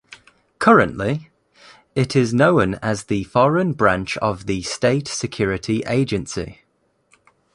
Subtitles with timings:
[0.57, 1.29] Currently,
[1.93, 6.63] it is known as the Foreign Branch of the State Security Agency.